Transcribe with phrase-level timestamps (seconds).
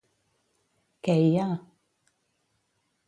[1.09, 1.45] Què hi ha...?